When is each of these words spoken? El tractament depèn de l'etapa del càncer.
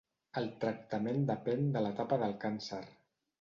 El 0.39 0.45
tractament 0.63 1.27
depèn 1.33 1.69
de 1.77 1.85
l'etapa 1.87 2.19
del 2.25 2.35
càncer. 2.47 2.81